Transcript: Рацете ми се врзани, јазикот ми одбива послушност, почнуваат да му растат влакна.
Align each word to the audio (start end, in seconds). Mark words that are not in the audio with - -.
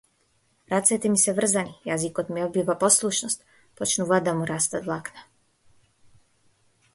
Рацете 0.73 1.09
ми 1.15 1.19
се 1.23 1.33
врзани, 1.39 1.75
јазикот 1.89 2.31
ми 2.37 2.43
одбива 2.45 2.77
послушност, 2.85 3.45
почнуваат 3.83 4.27
да 4.31 4.35
му 4.41 4.49
растат 4.53 4.89
влакна. 4.89 5.27